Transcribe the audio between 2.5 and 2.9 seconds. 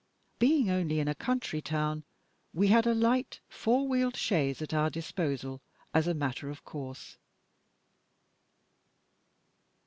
we had